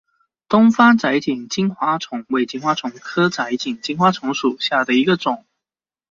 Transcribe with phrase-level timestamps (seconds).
[0.49, 5.45] 东方窄颈金花虫为金花虫科窄颈金花虫属下的一个种。